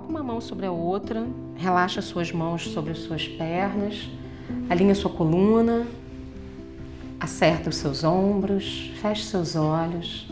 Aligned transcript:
Coloca 0.00 0.08
uma 0.08 0.22
mão 0.22 0.40
sobre 0.40 0.64
a 0.64 0.72
outra, 0.72 1.26
relaxa 1.56 2.00
suas 2.00 2.32
mãos 2.32 2.68
sobre 2.68 2.92
as 2.92 2.98
suas 3.00 3.28
pernas, 3.28 4.08
alinha 4.68 4.94
sua 4.94 5.10
coluna, 5.10 5.86
acerta 7.18 7.68
os 7.68 7.76
seus 7.76 8.02
ombros, 8.02 8.92
feche 9.00 9.24
seus 9.24 9.56
olhos. 9.56 10.26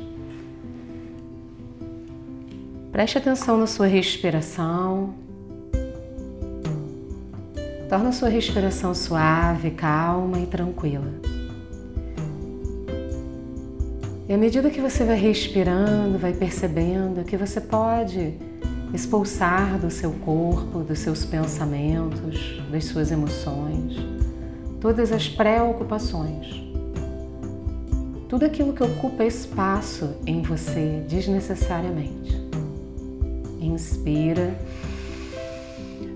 Preste 2.90 3.18
atenção 3.18 3.58
na 3.58 3.66
sua 3.66 3.86
respiração. 3.86 5.14
Torna 7.90 8.08
a 8.08 8.12
sua 8.12 8.30
respiração 8.30 8.94
suave, 8.94 9.72
calma 9.72 10.40
e 10.40 10.46
tranquila. 10.46 11.12
E 14.28 14.32
à 14.32 14.38
medida 14.38 14.70
que 14.70 14.80
você 14.80 15.04
vai 15.04 15.16
respirando, 15.16 16.16
vai 16.18 16.32
percebendo 16.32 17.22
que 17.24 17.36
você 17.36 17.60
pode 17.60 18.34
expulsar 18.92 19.78
do 19.78 19.90
seu 19.90 20.12
corpo, 20.12 20.80
dos 20.80 20.98
seus 21.00 21.24
pensamentos, 21.24 22.60
das 22.70 22.84
suas 22.84 23.10
emoções, 23.10 23.96
todas 24.80 25.12
as 25.12 25.28
preocupações. 25.28 26.66
Tudo 28.28 28.44
aquilo 28.44 28.74
que 28.74 28.82
ocupa 28.82 29.24
espaço 29.24 30.16
em 30.26 30.42
você 30.42 31.02
desnecessariamente. 31.08 32.36
Inspira. 33.58 34.54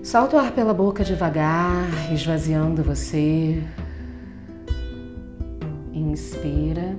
Solta 0.03 0.35
o 0.35 0.39
ar 0.39 0.51
pela 0.51 0.73
boca 0.73 1.03
devagar, 1.03 2.13
esvaziando 2.13 2.83
você. 2.83 3.63
Inspira. 5.91 6.95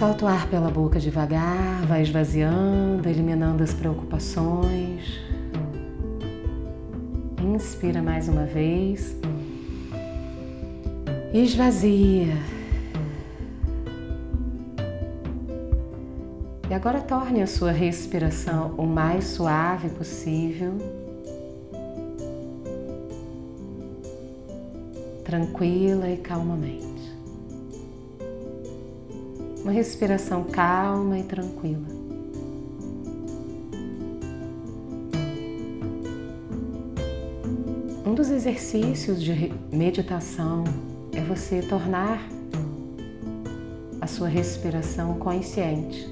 Solta 0.00 0.24
o 0.24 0.28
ar 0.28 0.48
pela 0.48 0.70
boca 0.70 0.98
devagar, 0.98 1.84
vai 1.84 2.00
esvaziando, 2.00 3.06
eliminando 3.06 3.62
as 3.62 3.74
preocupações. 3.74 5.20
Inspira 7.38 8.00
mais 8.00 8.26
uma 8.26 8.46
vez. 8.46 9.14
Esvazia. 11.34 12.32
E 16.70 16.72
agora 16.72 17.02
torne 17.02 17.42
a 17.42 17.46
sua 17.46 17.70
respiração 17.70 18.74
o 18.78 18.86
mais 18.86 19.24
suave 19.24 19.90
possível. 19.90 20.78
Tranquila 25.26 26.08
e 26.08 26.16
calmamente. 26.16 26.89
Uma 29.62 29.72
respiração 29.72 30.44
calma 30.44 31.18
e 31.18 31.22
tranquila. 31.22 31.86
Um 38.06 38.14
dos 38.14 38.30
exercícios 38.30 39.22
de 39.22 39.52
meditação 39.70 40.64
é 41.12 41.20
você 41.20 41.62
tornar 41.62 42.26
a 44.00 44.06
sua 44.06 44.26
respiração 44.26 45.14
consciente. 45.14 46.08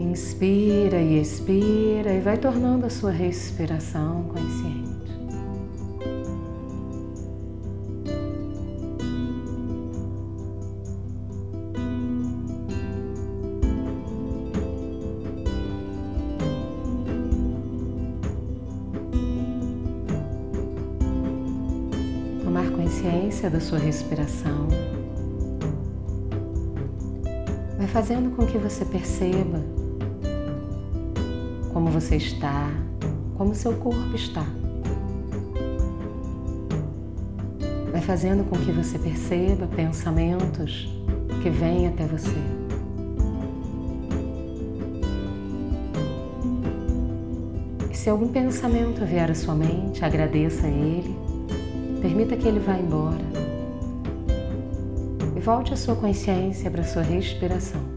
Inspira 0.00 1.00
e 1.00 1.20
expira 1.20 2.12
e 2.12 2.20
vai 2.20 2.36
tornando 2.36 2.86
a 2.86 2.90
sua 2.90 3.10
respiração 3.10 4.24
consciente. 4.24 4.73
Da 23.24 23.58
sua 23.58 23.78
respiração. 23.78 24.68
Vai 27.78 27.86
fazendo 27.86 28.36
com 28.36 28.46
que 28.46 28.58
você 28.58 28.84
perceba 28.84 29.60
como 31.72 31.90
você 31.90 32.16
está, 32.16 32.70
como 33.34 33.54
seu 33.54 33.72
corpo 33.74 34.14
está. 34.14 34.44
Vai 37.90 38.02
fazendo 38.02 38.44
com 38.44 38.58
que 38.58 38.70
você 38.70 38.98
perceba 38.98 39.66
pensamentos 39.68 40.86
que 41.42 41.48
vêm 41.48 41.88
até 41.88 42.04
você. 42.04 42.36
E 47.90 47.96
se 47.96 48.10
algum 48.10 48.28
pensamento 48.28 49.02
vier 49.06 49.30
à 49.30 49.34
sua 49.34 49.54
mente, 49.54 50.04
agradeça 50.04 50.66
a 50.66 50.70
ele 50.70 51.23
Permita 52.04 52.36
que 52.36 52.46
ele 52.46 52.60
vá 52.60 52.76
embora. 52.76 53.16
E 55.34 55.40
volte 55.40 55.72
a 55.72 55.76
sua 55.76 55.96
consciência 55.96 56.70
para 56.70 56.82
a 56.82 56.84
sua 56.84 57.00
respiração. 57.00 57.93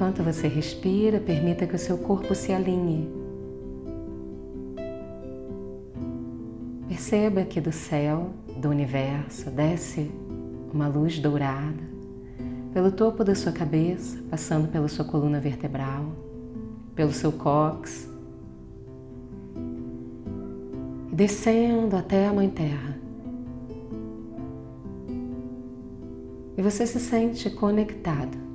Enquanto 0.00 0.22
você 0.22 0.48
respira, 0.48 1.20
permita 1.20 1.66
que 1.66 1.76
o 1.76 1.78
seu 1.78 1.98
corpo 1.98 2.34
se 2.34 2.54
alinhe. 2.54 3.06
Perceba 6.88 7.44
que 7.44 7.60
do 7.60 7.70
céu, 7.70 8.30
do 8.56 8.70
universo, 8.70 9.50
desce 9.50 10.10
uma 10.72 10.88
luz 10.88 11.18
dourada 11.18 11.82
pelo 12.72 12.90
topo 12.90 13.22
da 13.22 13.34
sua 13.34 13.52
cabeça, 13.52 14.16
passando 14.30 14.68
pela 14.68 14.88
sua 14.88 15.04
coluna 15.04 15.38
vertebral, 15.38 16.06
pelo 16.94 17.12
seu 17.12 17.30
cóccix, 17.30 18.08
e 21.12 21.14
descendo 21.14 21.94
até 21.94 22.26
a 22.26 22.32
Mãe 22.32 22.48
Terra. 22.48 22.98
E 26.56 26.62
você 26.62 26.86
se 26.86 26.98
sente 26.98 27.50
conectado 27.50 28.49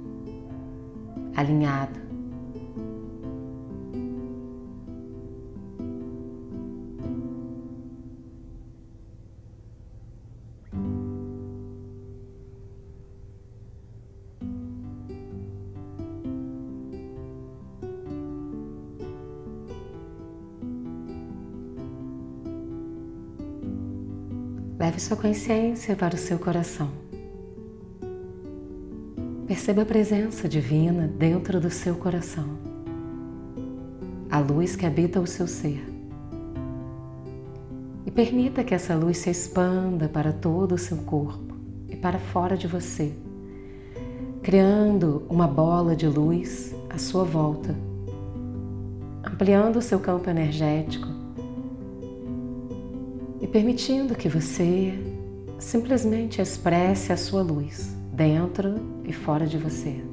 alinhado. 1.35 2.06
Leve 24.77 25.00
sua 25.00 25.18
consciência 25.18 25.95
para 25.95 26.13
o 26.13 26.18
seu 26.18 26.38
coração. 26.38 27.05
Perceba 29.47 29.83
a 29.83 29.86
presença 29.86 30.50
divina 30.50 31.07
dentro 31.07 31.59
do 31.62 31.69
seu 31.69 31.94
coração, 31.94 32.57
a 34.27 34.39
luz 34.39 34.75
que 34.75 34.88
habita 34.88 35.21
o 35.21 35.27
seu 35.27 35.45
ser. 35.45 35.86
E 38.07 38.09
permita 38.09 38.63
que 38.63 38.74
essa 38.74 38.95
luz 38.95 39.19
se 39.19 39.30
expanda 39.30 40.09
para 40.09 40.33
todo 40.33 40.74
o 40.74 40.80
seu 40.80 40.97
corpo 40.97 41.53
e 41.88 41.95
para 41.95 42.18
fora 42.18 42.57
de 42.57 42.65
você, 42.65 43.13
criando 44.42 45.27
uma 45.30 45.48
bola 45.48 45.95
de 45.95 46.07
luz 46.07 46.74
à 46.89 46.98
sua 46.98 47.24
volta, 47.24 47.75
ampliando 49.24 49.75
o 49.75 49.81
seu 49.81 50.00
campo 50.00 50.27
energético 50.27 51.07
e 53.39 53.45
permitindo 53.45 54.15
que 54.15 54.27
você 54.27 55.00
simplesmente 55.59 56.41
expresse 56.41 57.13
a 57.13 57.18
sua 57.18 57.44
luz 57.44 57.95
dentro 58.12 58.85
e 59.06 59.13
fora 59.13 59.46
de 59.46 59.57
você. 59.57 60.04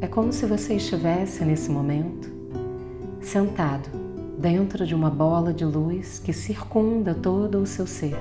É 0.00 0.06
como 0.06 0.32
se 0.32 0.46
você 0.46 0.74
estivesse 0.74 1.44
nesse 1.44 1.70
momento 1.70 2.30
sentado 3.20 3.88
dentro 4.38 4.86
de 4.86 4.94
uma 4.94 5.10
bola 5.10 5.52
de 5.52 5.64
luz 5.64 6.18
que 6.18 6.32
circunda 6.32 7.14
todo 7.14 7.60
o 7.60 7.66
seu 7.66 7.86
ser. 7.86 8.16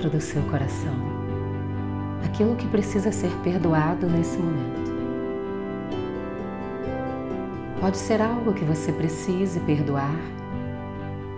Dentro 0.00 0.08
do 0.08 0.20
seu 0.20 0.42
coração 0.44 0.94
aquilo 2.24 2.56
que 2.56 2.66
precisa 2.68 3.12
ser 3.12 3.30
perdoado 3.42 4.06
nesse 4.08 4.38
momento. 4.38 4.90
Pode 7.78 7.98
ser 7.98 8.22
algo 8.22 8.54
que 8.54 8.64
você 8.64 8.92
precise 8.92 9.60
perdoar 9.60 10.14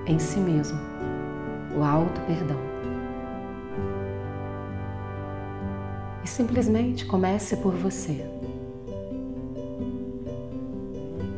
em 0.06 0.18
si 0.18 0.38
mesmo, 0.38 0.78
o 1.76 1.82
alto 1.82 2.20
perdão. 2.22 2.58
E 6.22 6.28
simplesmente 6.28 7.04
comece 7.04 7.56
por 7.56 7.74
você. 7.74 8.24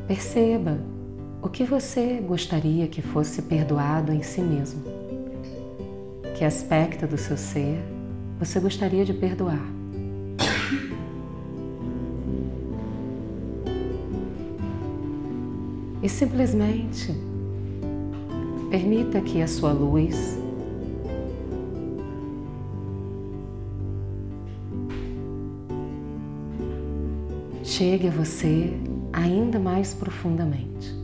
Perceba 0.06 0.78
o 1.40 1.48
que 1.48 1.64
você 1.64 2.20
gostaria 2.20 2.86
que 2.86 3.00
fosse 3.00 3.40
perdoado 3.42 4.12
em 4.12 4.22
si 4.22 4.42
mesmo. 4.42 5.03
Que 6.34 6.44
aspecto 6.44 7.06
do 7.06 7.16
seu 7.16 7.36
ser 7.36 7.78
você 8.38 8.58
gostaria 8.58 9.04
de 9.04 9.14
perdoar? 9.14 9.64
E 16.02 16.08
simplesmente 16.08 17.14
permita 18.69 19.20
que 19.20 19.40
a 19.40 19.46
sua 19.46 19.72
luz 19.72 20.36
chegue 27.62 28.08
a 28.08 28.10
você 28.10 28.72
ainda 29.12 29.58
mais 29.58 29.94
profundamente. 29.94 31.03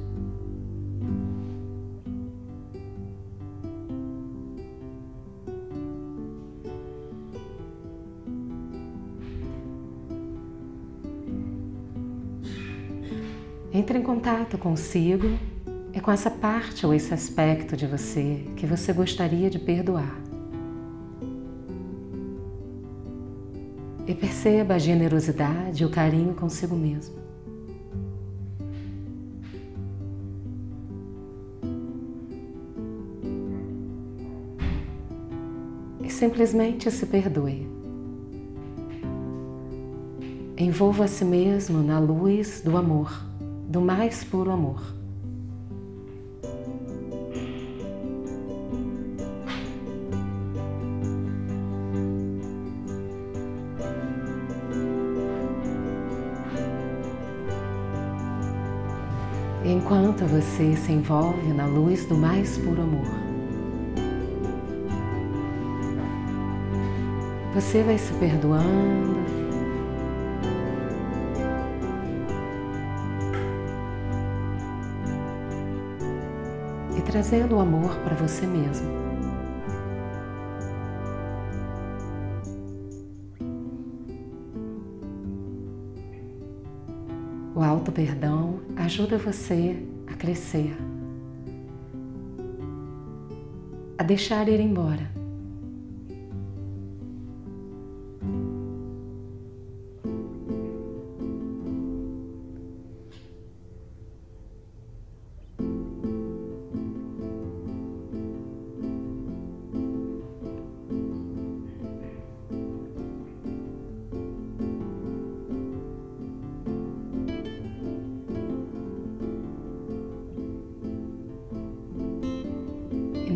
Entre 13.91 13.99
em 13.99 14.05
contato 14.05 14.57
consigo 14.57 15.27
e 15.93 16.01
com 16.01 16.13
essa 16.13 16.31
parte 16.31 16.87
ou 16.87 16.95
esse 16.95 17.13
aspecto 17.13 17.77
de 17.77 17.89
você 17.89 18.47
que 18.55 18.65
você 18.65 18.93
gostaria 18.93 19.51
de 19.51 19.59
perdoar. 19.59 20.17
E 24.07 24.15
perceba 24.15 24.75
a 24.75 24.79
generosidade 24.79 25.83
e 25.83 25.85
o 25.85 25.91
carinho 25.91 26.35
consigo 26.35 26.77
mesmo. 26.77 27.17
E 36.01 36.09
simplesmente 36.09 36.89
se 36.93 37.07
perdoe. 37.07 37.67
Envolva 40.57 41.07
a 41.07 41.09
si 41.09 41.25
mesmo 41.25 41.83
na 41.83 41.99
luz 41.99 42.61
do 42.61 42.77
amor 42.77 43.30
do 43.71 43.81
mais 43.81 44.25
puro 44.25 44.51
amor. 44.51 44.83
Enquanto 59.65 60.25
você 60.25 60.75
se 60.75 60.91
envolve 60.91 61.53
na 61.53 61.67
luz 61.67 62.05
do 62.07 62.17
mais 62.17 62.59
puro 62.59 62.83
amor, 62.83 63.07
você 67.55 67.85
vai 67.85 67.99
se 67.99 68.13
perdoando, 68.15 69.40
trazendo 77.11 77.57
o 77.57 77.61
amor 77.61 77.93
para 78.05 78.15
você 78.15 78.47
mesmo. 78.47 78.89
O 87.53 87.63
alto 87.63 87.91
perdão 87.91 88.61
ajuda 88.77 89.19
você 89.19 89.85
a 90.07 90.15
crescer, 90.15 90.77
a 93.99 94.05
deixar 94.05 94.49
ir 94.49 94.61
embora 94.61 95.20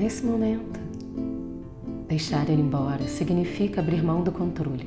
nesse 0.05 0.23
momento, 0.23 0.79
deixar 2.07 2.51
ir 2.51 2.59
embora 2.59 3.09
significa 3.09 3.81
abrir 3.81 4.05
mão 4.05 4.23
do 4.23 4.31
controle. 4.31 4.87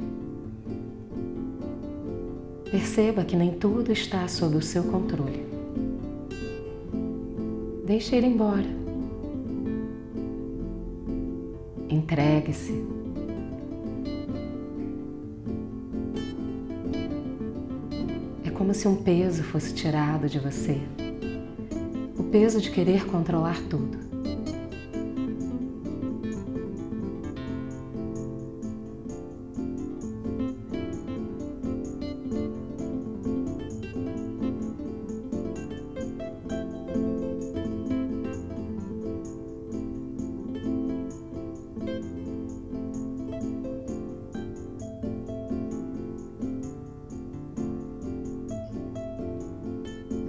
Perceba 2.70 3.24
que 3.24 3.36
nem 3.36 3.50
tudo 3.54 3.92
está 3.92 4.28
sob 4.28 4.58
o 4.58 4.62
seu 4.62 4.84
controle. 4.84 5.44
Deixe 7.84 8.16
ir 8.16 8.26
embora. 8.26 8.68
Entregue-se. 11.90 12.86
É 18.46 18.52
como 18.52 18.72
se 18.72 18.88
um 18.88 18.98
peso 18.98 19.42
fosse 19.42 19.74
tirado 19.74 20.30
de 20.30 20.38
você 20.38 20.80
o 22.20 22.24
peso 22.26 22.62
de 22.62 22.70
querer 22.70 23.08
controlar 23.08 23.60
tudo. 23.68 24.07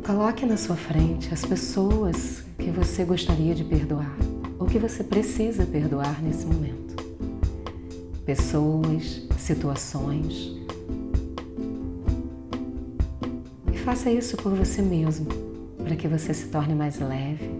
Coloque 0.08 0.46
na 0.46 0.56
sua 0.56 0.74
frente 0.74 1.34
as 1.34 1.44
pessoas 1.44 2.42
que 2.58 2.70
você 2.70 3.04
gostaria 3.04 3.54
de 3.54 3.62
perdoar 3.62 4.16
ou 4.58 4.64
que 4.64 4.78
você 4.78 5.04
precisa 5.04 5.66
perdoar 5.66 6.22
nesse 6.22 6.46
momento. 6.46 6.96
Pessoas, 8.24 9.28
situações. 9.36 10.56
E 13.70 13.76
faça 13.76 14.10
isso 14.10 14.34
por 14.38 14.54
você 14.54 14.80
mesmo, 14.80 15.26
para 15.76 15.94
que 15.94 16.08
você 16.08 16.32
se 16.32 16.46
torne 16.46 16.74
mais 16.74 16.98
leve. 16.98 17.50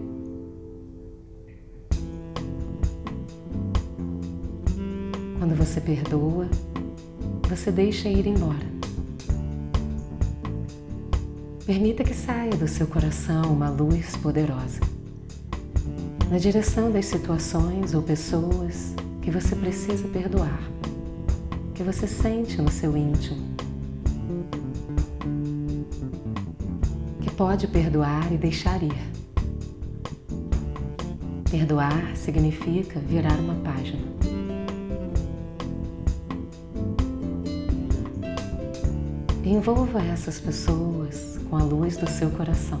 Quando 5.37 5.55
você 5.55 5.79
perdoa, 5.79 6.49
você 7.47 7.71
deixa 7.71 8.09
ir 8.09 8.25
embora. 8.25 8.78
Permita 11.69 12.03
que 12.03 12.15
saia 12.15 12.55
do 12.55 12.67
seu 12.67 12.87
coração 12.87 13.43
uma 13.53 13.69
luz 13.69 14.15
poderosa 14.15 14.79
na 16.27 16.39
direção 16.39 16.91
das 16.91 17.05
situações 17.05 17.93
ou 17.93 18.01
pessoas 18.01 18.95
que 19.21 19.29
você 19.29 19.55
precisa 19.55 20.07
perdoar, 20.07 20.63
que 21.75 21.83
você 21.83 22.07
sente 22.07 22.59
no 22.59 22.71
seu 22.71 22.97
íntimo. 22.97 23.37
Que 27.21 27.29
pode 27.29 27.67
perdoar 27.67 28.33
e 28.33 28.37
deixar 28.37 28.81
ir. 28.81 28.97
Perdoar 31.51 32.15
significa 32.15 32.99
virar 32.99 33.37
uma 33.37 33.53
página. 33.53 34.01
Envolva 39.45 40.01
essas 40.01 40.39
pessoas 40.39 41.38
com 41.49 41.57
a 41.57 41.63
luz 41.63 41.97
do 41.97 42.07
seu 42.07 42.29
coração. 42.29 42.79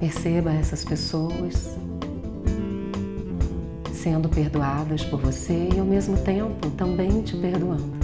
Perceba 0.00 0.52
essas 0.52 0.84
pessoas 0.84 1.76
sendo 3.92 4.28
perdoadas 4.28 5.02
por 5.04 5.20
você 5.20 5.68
e 5.74 5.78
ao 5.78 5.84
mesmo 5.84 6.16
tempo 6.18 6.70
também 6.70 7.22
te 7.22 7.36
perdoando. 7.36 7.96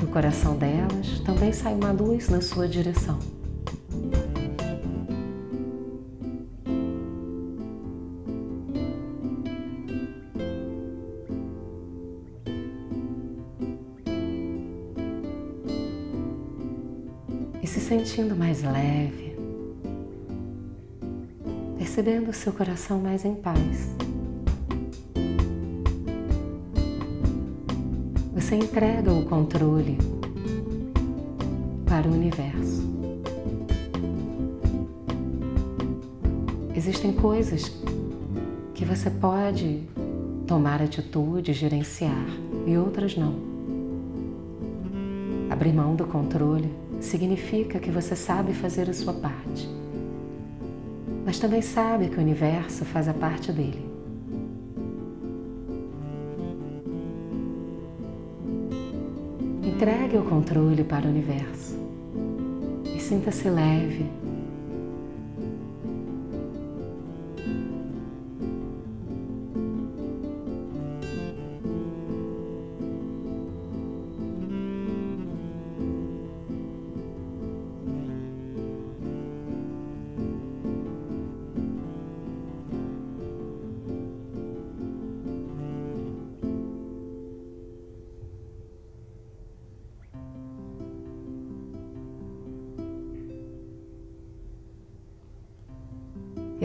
Do 0.00 0.06
coração 0.08 0.56
delas 0.56 1.20
também 1.20 1.52
sai 1.52 1.74
uma 1.74 1.92
luz 1.92 2.28
na 2.28 2.40
sua 2.40 2.66
direção. 2.66 3.18
Sentindo 18.14 18.36
mais 18.36 18.62
leve, 18.62 19.34
percebendo 21.76 22.30
o 22.30 22.32
seu 22.32 22.52
coração 22.52 23.00
mais 23.00 23.24
em 23.24 23.34
paz. 23.34 23.92
Você 28.32 28.54
entrega 28.54 29.12
o 29.12 29.24
controle 29.24 29.98
para 31.86 32.08
o 32.08 32.12
universo. 32.12 32.88
Existem 36.76 37.12
coisas 37.14 37.76
que 38.74 38.84
você 38.84 39.10
pode 39.10 39.82
tomar 40.46 40.80
atitude, 40.80 41.52
gerenciar 41.52 42.28
e 42.64 42.76
outras 42.76 43.16
não. 43.16 43.34
Abrir 45.50 45.72
mão 45.72 45.96
do 45.96 46.06
controle 46.06 46.83
significa 47.00 47.78
que 47.78 47.90
você 47.90 48.16
sabe 48.16 48.52
fazer 48.52 48.88
a 48.88 48.94
sua 48.94 49.14
parte 49.14 49.68
mas 51.24 51.38
também 51.38 51.62
sabe 51.62 52.08
que 52.08 52.18
o 52.18 52.20
universo 52.20 52.84
faz 52.84 53.08
a 53.08 53.14
parte 53.14 53.50
dele. 53.50 53.84
Entregue 59.62 60.18
o 60.18 60.22
controle 60.22 60.84
para 60.84 61.06
o 61.06 61.08
universo 61.08 61.78
e 62.94 63.00
sinta-se 63.00 63.48
leve 63.48 64.06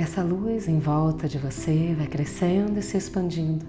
essa 0.09 0.23
luz 0.23 0.67
em 0.67 0.79
volta 0.79 1.27
de 1.27 1.37
você 1.37 1.93
vai 1.95 2.07
crescendo 2.07 2.79
e 2.79 2.81
se 2.81 2.97
expandindo 2.97 3.63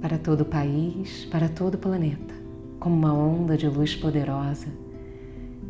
para 0.00 0.16
todo 0.16 0.40
o 0.40 0.44
país, 0.46 1.26
para 1.26 1.46
todo 1.46 1.74
o 1.74 1.78
planeta, 1.78 2.34
como 2.80 2.96
uma 2.96 3.12
onda 3.12 3.54
de 3.54 3.68
luz 3.68 3.94
poderosa 3.94 4.68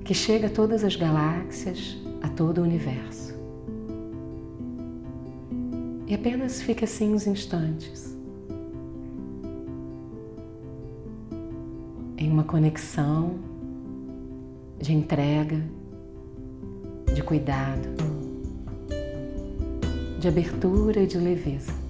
que 0.05 0.15
chega 0.15 0.47
a 0.47 0.51
todas 0.51 0.85
as 0.85 0.95
galáxias, 0.95 1.99
a 2.23 2.29
todo 2.29 2.59
o 2.59 2.63
universo. 2.63 3.35
E 6.07 6.15
apenas 6.15 6.63
fica 6.63 6.85
assim 6.85 7.13
uns 7.13 7.27
instantes. 7.27 8.17
Em 12.17 12.31
uma 12.31 12.45
conexão 12.45 13.35
de 14.79 14.93
entrega, 14.93 15.61
de 17.13 17.21
cuidado 17.21 18.04
de 20.25 20.29
abertura 20.29 21.03
e 21.03 21.07
de 21.07 21.19
leveza. 21.19 21.84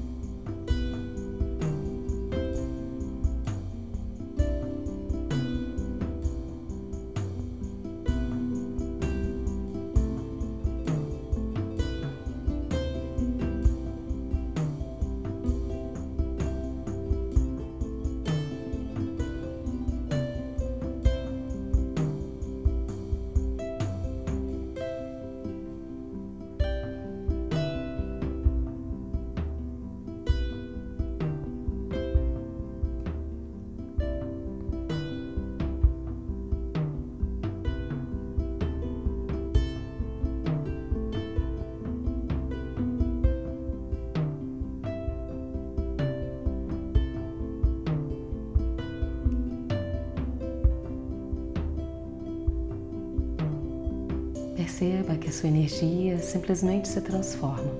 Perceba 54.57 55.17
que 55.17 55.29
a 55.29 55.33
sua 55.33 55.49
energia 55.49 56.19
simplesmente 56.19 56.87
se 56.87 57.01
transforma. 57.01 57.73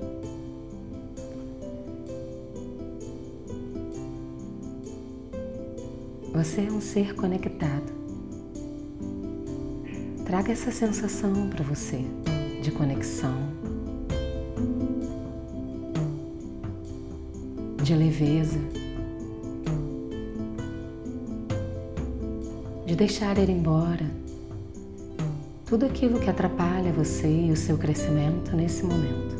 Você 6.33 6.61
é 6.67 6.71
um 6.71 6.81
ser 6.81 7.15
conectado. 7.15 7.93
Traga 10.25 10.51
essa 10.51 10.69
sensação 10.69 11.49
para 11.49 11.63
você 11.63 12.03
de 12.61 12.71
conexão, 12.71 13.37
de 17.81 17.95
leveza, 17.95 18.59
de 22.85 22.95
deixar 22.97 23.37
ir 23.37 23.49
embora 23.49 24.24
tudo 25.65 25.85
aquilo 25.85 26.19
que 26.19 26.29
atrapalha 26.29 26.91
você 26.91 27.27
e 27.27 27.51
o 27.51 27.55
seu 27.55 27.75
crescimento 27.77 28.55
nesse 28.55 28.85
momento. 28.85 29.35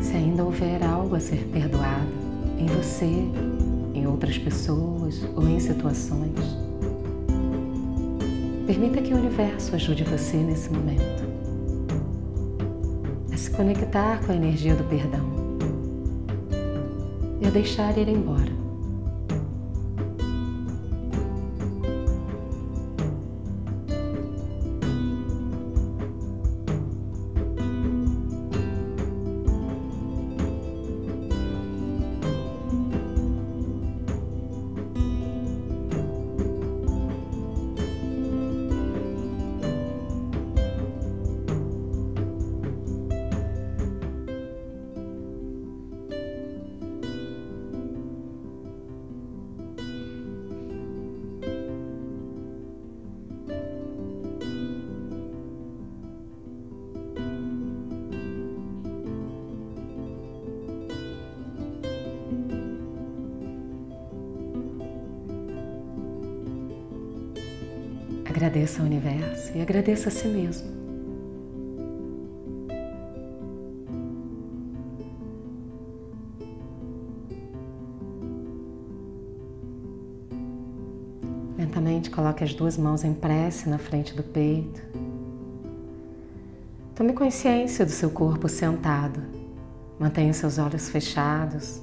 Se 0.00 0.16
ainda 0.16 0.42
houver 0.44 0.82
algo 0.82 1.14
a 1.14 1.20
ser 1.20 1.46
perdoado 1.52 2.08
em 2.58 2.66
você, 2.66 3.28
em 3.94 4.06
outras 4.06 4.38
pessoas 4.38 5.22
ou 5.36 5.46
em 5.46 5.60
situações, 5.60 6.56
permita 8.66 9.02
que 9.02 9.12
o 9.12 9.16
universo 9.18 9.74
ajude 9.74 10.04
você 10.04 10.38
nesse 10.38 10.70
momento 10.70 11.33
conectar 13.56 14.20
com 14.24 14.32
a 14.32 14.36
energia 14.36 14.74
do 14.74 14.84
perdão 14.84 15.44
e 17.40 17.50
deixar 17.50 17.96
ir 17.98 18.08
embora. 18.08 18.53
Agradeça 68.34 68.80
ao 68.80 68.86
universo 68.86 69.56
e 69.56 69.62
agradeça 69.62 70.08
a 70.08 70.10
si 70.10 70.26
mesmo. 70.26 70.68
Lentamente 81.56 82.10
coloque 82.10 82.42
as 82.42 82.52
duas 82.52 82.76
mãos 82.76 83.04
em 83.04 83.14
prece 83.14 83.68
na 83.68 83.78
frente 83.78 84.16
do 84.16 84.24
peito. 84.24 84.82
Tome 86.96 87.12
consciência 87.12 87.86
do 87.86 87.92
seu 87.92 88.10
corpo 88.10 88.48
sentado. 88.48 89.20
Mantenha 89.96 90.32
seus 90.32 90.58
olhos 90.58 90.88
fechados. 90.88 91.80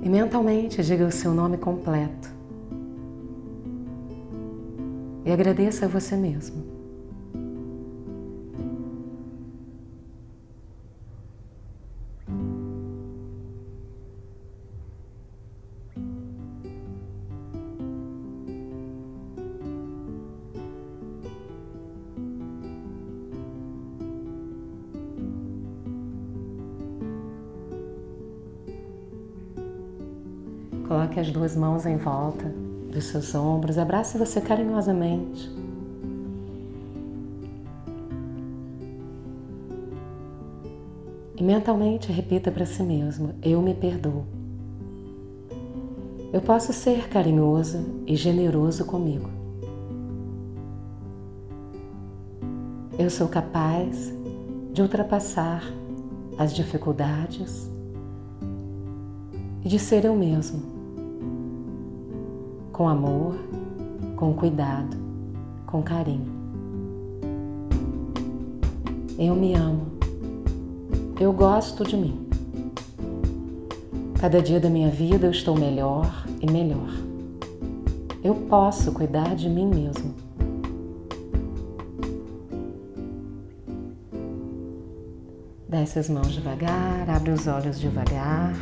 E 0.00 0.08
mentalmente 0.08 0.80
diga 0.80 1.04
o 1.04 1.10
seu 1.10 1.34
nome 1.34 1.58
completo 1.58 2.41
e 5.32 5.34
agradeça 5.34 5.86
a 5.86 5.88
você 5.88 6.14
mesmo. 6.14 6.62
Coloque 30.86 31.18
as 31.18 31.30
duas 31.30 31.56
mãos 31.56 31.86
em 31.86 31.96
volta 31.96 32.61
dos 32.92 33.04
seus 33.04 33.34
ombros, 33.34 33.78
abrace 33.78 34.18
você 34.18 34.40
carinhosamente. 34.40 35.50
E 41.36 41.42
mentalmente 41.42 42.12
repita 42.12 42.52
para 42.52 42.66
si 42.66 42.82
mesmo: 42.82 43.34
Eu 43.42 43.60
me 43.62 43.74
perdoo. 43.74 44.24
Eu 46.32 46.40
posso 46.40 46.72
ser 46.72 47.08
carinhoso 47.08 47.84
e 48.06 48.14
generoso 48.14 48.84
comigo. 48.84 49.28
Eu 52.98 53.10
sou 53.10 53.28
capaz 53.28 54.12
de 54.72 54.82
ultrapassar 54.82 55.62
as 56.38 56.54
dificuldades 56.54 57.70
e 59.64 59.68
de 59.68 59.78
ser 59.78 60.04
eu 60.04 60.14
mesmo 60.14 60.71
com 62.72 62.88
amor, 62.88 63.36
com 64.16 64.32
cuidado, 64.32 64.96
com 65.66 65.82
carinho. 65.82 66.32
Eu 69.18 69.34
me 69.34 69.54
amo. 69.54 69.86
Eu 71.20 71.32
gosto 71.32 71.84
de 71.84 71.96
mim. 71.96 72.26
Cada 74.18 74.40
dia 74.40 74.58
da 74.58 74.70
minha 74.70 74.88
vida 74.88 75.26
eu 75.26 75.30
estou 75.30 75.56
melhor 75.56 76.24
e 76.40 76.50
melhor. 76.50 76.88
Eu 78.24 78.34
posso 78.34 78.92
cuidar 78.92 79.34
de 79.34 79.48
mim 79.48 79.66
mesmo. 79.66 80.14
Desce 85.68 85.98
as 85.98 86.08
mãos 86.08 86.32
devagar, 86.32 87.08
abre 87.10 87.32
os 87.32 87.46
olhos 87.46 87.80
devagar. 87.80 88.54